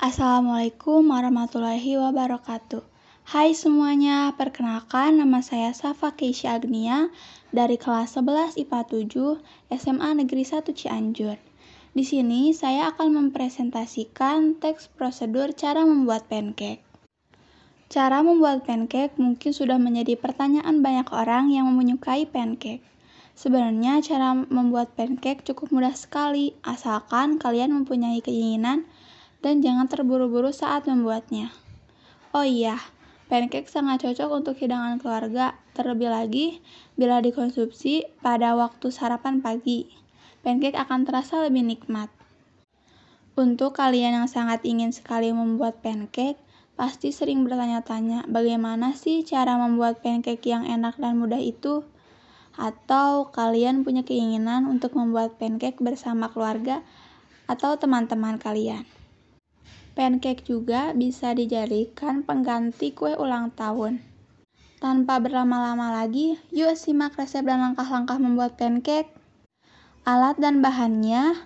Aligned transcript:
Assalamualaikum 0.00 1.04
warahmatullahi 1.04 2.00
wabarakatuh. 2.00 2.80
Hai 3.28 3.52
semuanya, 3.52 4.32
perkenalkan 4.32 5.20
nama 5.20 5.44
saya 5.44 5.76
Safa 5.76 6.16
Keisha 6.16 6.56
Agnia 6.56 7.12
dari 7.52 7.76
kelas 7.76 8.16
11 8.16 8.56
IPA 8.64 8.80
7 8.96 9.76
SMA 9.76 10.08
Negeri 10.16 10.48
1 10.48 10.72
Cianjur. 10.72 11.36
Di 11.92 12.04
sini 12.08 12.56
saya 12.56 12.88
akan 12.96 13.28
mempresentasikan 13.28 14.56
teks 14.56 14.88
prosedur 14.88 15.52
cara 15.52 15.84
membuat 15.84 16.32
pancake. 16.32 16.80
Cara 17.92 18.24
membuat 18.24 18.64
pancake 18.64 19.20
mungkin 19.20 19.52
sudah 19.52 19.76
menjadi 19.76 20.16
pertanyaan 20.16 20.80
banyak 20.80 21.12
orang 21.12 21.52
yang 21.52 21.68
menyukai 21.68 22.24
pancake. 22.24 22.80
Sebenarnya 23.40 24.04
cara 24.04 24.36
membuat 24.36 24.92
pancake 24.92 25.40
cukup 25.48 25.72
mudah 25.72 25.96
sekali, 25.96 26.52
asalkan 26.60 27.40
kalian 27.40 27.72
mempunyai 27.72 28.20
keinginan 28.20 28.84
dan 29.40 29.64
jangan 29.64 29.88
terburu-buru 29.88 30.52
saat 30.52 30.84
membuatnya. 30.84 31.48
Oh 32.36 32.44
iya, 32.44 32.76
pancake 33.32 33.64
sangat 33.64 34.04
cocok 34.04 34.28
untuk 34.44 34.60
hidangan 34.60 35.00
keluarga, 35.00 35.56
terlebih 35.72 36.12
lagi 36.12 36.60
bila 37.00 37.24
dikonsumsi 37.24 38.20
pada 38.20 38.52
waktu 38.60 38.92
sarapan 38.92 39.40
pagi. 39.40 39.88
Pancake 40.44 40.76
akan 40.76 41.08
terasa 41.08 41.40
lebih 41.40 41.64
nikmat. 41.64 42.12
Untuk 43.40 43.72
kalian 43.80 44.20
yang 44.20 44.28
sangat 44.28 44.60
ingin 44.68 44.92
sekali 44.92 45.32
membuat 45.32 45.80
pancake, 45.80 46.36
Pasti 46.80 47.12
sering 47.12 47.44
bertanya-tanya, 47.44 48.24
bagaimana 48.24 48.96
sih 48.96 49.20
cara 49.20 49.60
membuat 49.60 50.00
pancake 50.00 50.48
yang 50.48 50.64
enak 50.64 50.96
dan 50.96 51.20
mudah 51.20 51.36
itu? 51.36 51.84
Atau 52.58 53.30
kalian 53.30 53.86
punya 53.86 54.02
keinginan 54.02 54.66
untuk 54.66 54.98
membuat 54.98 55.38
pancake 55.38 55.78
bersama 55.78 56.30
keluarga 56.30 56.82
atau 57.46 57.78
teman-teman 57.78 58.38
kalian? 58.38 58.86
Pancake 59.94 60.46
juga 60.46 60.94
bisa 60.94 61.34
dijadikan 61.34 62.22
pengganti 62.22 62.94
kue 62.94 63.18
ulang 63.18 63.50
tahun. 63.52 64.00
Tanpa 64.80 65.20
berlama-lama 65.20 65.92
lagi, 65.92 66.40
yuk 66.54 66.72
simak 66.72 67.18
resep 67.20 67.44
dan 67.44 67.60
langkah-langkah 67.60 68.16
membuat 68.16 68.56
pancake. 68.56 69.12
Alat 70.08 70.40
dan 70.40 70.64
bahannya 70.64 71.36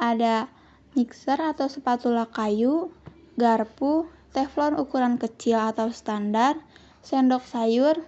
ada 0.00 0.48
mixer 0.96 1.36
atau 1.36 1.68
spatula 1.68 2.24
kayu, 2.32 2.88
garpu, 3.36 4.08
teflon 4.32 4.80
ukuran 4.80 5.20
kecil 5.20 5.60
atau 5.60 5.92
standar, 5.92 6.56
sendok 7.04 7.44
sayur, 7.44 8.00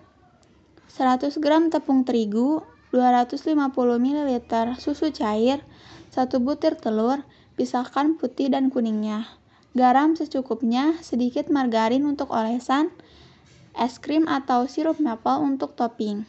100 0.91 1.39
gram 1.39 1.71
tepung 1.71 2.03
terigu, 2.03 2.67
250 2.91 3.55
ml 4.03 4.31
susu 4.75 5.15
cair, 5.15 5.63
1 6.11 6.27
butir 6.43 6.75
telur, 6.75 7.23
pisahkan 7.55 8.19
putih 8.19 8.51
dan 8.51 8.75
kuningnya. 8.75 9.31
Garam 9.79 10.19
secukupnya, 10.19 10.99
sedikit 10.99 11.47
margarin 11.47 12.03
untuk 12.03 12.35
olesan, 12.35 12.91
es 13.79 14.03
krim 14.03 14.27
atau 14.27 14.67
sirup 14.67 14.99
maple 14.99 15.39
untuk 15.39 15.79
topping. 15.79 16.27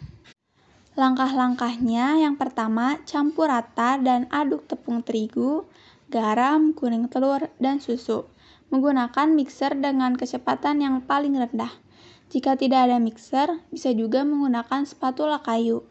Langkah-langkahnya 0.94 2.22
yang 2.22 2.38
pertama, 2.38 3.02
campur 3.10 3.50
rata 3.50 3.98
dan 3.98 4.30
aduk 4.30 4.70
tepung 4.70 5.02
terigu, 5.02 5.66
garam, 6.14 6.78
kuning 6.78 7.10
telur, 7.10 7.50
dan 7.58 7.82
susu 7.82 8.30
menggunakan 8.72 9.28
mixer 9.36 9.76
dengan 9.76 10.16
kecepatan 10.16 10.80
yang 10.80 11.04
paling 11.04 11.36
rendah. 11.36 11.72
Jika 12.32 12.56
tidak 12.56 12.88
ada 12.88 12.96
mixer, 12.96 13.60
bisa 13.76 13.92
juga 13.92 14.24
menggunakan 14.24 14.88
spatula 14.88 15.44
kayu. 15.44 15.84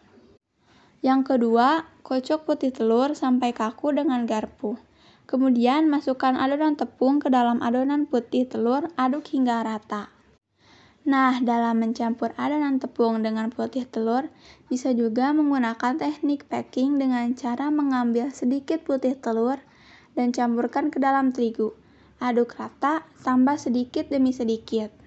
Yang 1.04 1.36
kedua, 1.36 1.84
kocok 2.00 2.48
putih 2.48 2.72
telur 2.72 3.12
sampai 3.12 3.52
kaku 3.52 3.92
dengan 3.92 4.24
garpu. 4.24 4.80
Kemudian 5.28 5.92
masukkan 5.92 6.40
adonan 6.40 6.80
tepung 6.80 7.20
ke 7.20 7.28
dalam 7.28 7.60
adonan 7.60 8.08
putih 8.08 8.48
telur, 8.48 8.88
aduk 8.96 9.28
hingga 9.36 9.60
rata. 9.60 10.08
Nah, 11.04 11.40
dalam 11.40 11.80
mencampur 11.80 12.36
adonan 12.36 12.76
tepung 12.76 13.24
dengan 13.24 13.48
putih 13.48 13.88
telur, 13.88 14.28
bisa 14.68 14.92
juga 14.92 15.32
menggunakan 15.32 15.96
teknik 15.96 16.48
packing 16.48 17.00
dengan 17.00 17.32
cara 17.36 17.72
mengambil 17.72 18.28
sedikit 18.32 18.84
putih 18.84 19.16
telur 19.16 19.56
dan 20.12 20.32
campurkan 20.32 20.92
ke 20.92 21.00
dalam 21.00 21.32
terigu. 21.32 21.72
Aduk 22.20 22.56
rata, 22.60 23.08
tambah 23.24 23.56
sedikit 23.56 24.12
demi 24.12 24.36
sedikit. 24.36 24.99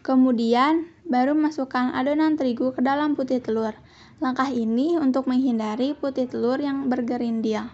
Kemudian, 0.00 0.88
baru 1.04 1.36
masukkan 1.36 1.92
adonan 1.92 2.40
terigu 2.40 2.72
ke 2.72 2.80
dalam 2.80 3.12
putih 3.12 3.44
telur. 3.44 3.76
Langkah 4.16 4.48
ini 4.48 4.96
untuk 4.96 5.28
menghindari 5.28 5.92
putih 5.92 6.24
telur 6.24 6.56
yang 6.56 6.88
bergerindil. 6.88 7.68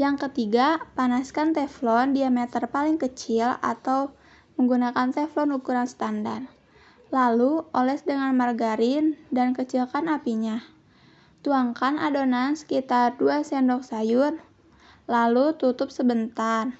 Yang 0.00 0.16
ketiga, 0.24 0.80
panaskan 0.96 1.52
teflon 1.52 2.16
diameter 2.16 2.64
paling 2.72 2.96
kecil 2.96 3.60
atau 3.60 4.16
menggunakan 4.56 5.12
teflon 5.12 5.60
ukuran 5.60 5.84
standar. 5.84 6.48
Lalu, 7.12 7.68
oles 7.76 8.00
dengan 8.08 8.32
margarin 8.32 9.20
dan 9.28 9.52
kecilkan 9.52 10.08
apinya. 10.08 10.64
Tuangkan 11.44 12.00
adonan 12.00 12.56
sekitar 12.56 13.20
2 13.20 13.44
sendok 13.44 13.84
sayur, 13.84 14.40
lalu 15.04 15.52
tutup 15.60 15.92
sebentar. 15.92 16.72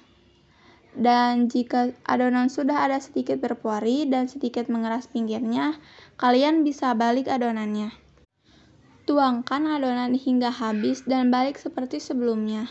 Dan 0.91 1.47
jika 1.47 1.95
adonan 2.03 2.51
sudah 2.51 2.83
ada 2.83 2.99
sedikit 2.99 3.39
berpori 3.39 4.03
dan 4.11 4.27
sedikit 4.27 4.67
mengeras 4.67 5.07
pinggirnya, 5.07 5.79
kalian 6.19 6.67
bisa 6.67 6.91
balik 6.91 7.31
adonannya. 7.31 7.95
Tuangkan 9.07 9.65
adonan 9.71 10.13
hingga 10.13 10.51
habis 10.51 11.07
dan 11.07 11.31
balik 11.31 11.55
seperti 11.55 12.03
sebelumnya. 12.03 12.67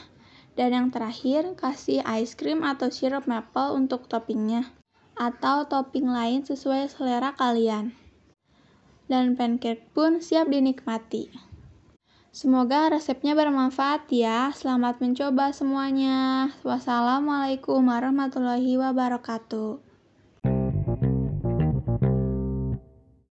Dan 0.53 0.76
yang 0.76 0.88
terakhir, 0.92 1.56
kasih 1.56 2.04
ice 2.04 2.36
cream 2.36 2.60
atau 2.60 2.92
sirup 2.92 3.25
maple 3.25 3.72
untuk 3.72 4.04
toppingnya. 4.04 4.69
Atau 5.16 5.64
topping 5.69 6.09
lain 6.12 6.44
sesuai 6.44 6.92
selera 6.92 7.32
kalian. 7.36 7.97
Dan 9.09 9.34
pancake 9.34 9.91
pun 9.97 10.20
siap 10.20 10.53
dinikmati. 10.53 11.50
Semoga 12.30 12.94
resepnya 12.94 13.34
bermanfaat 13.34 14.06
ya. 14.14 14.54
Selamat 14.54 15.02
mencoba 15.02 15.50
semuanya. 15.50 16.46
Wassalamualaikum 16.62 17.82
warahmatullahi 17.82 18.78
wabarakatuh. 18.78 19.90